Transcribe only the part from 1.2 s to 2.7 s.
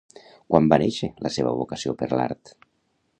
la seva vocació per l'art?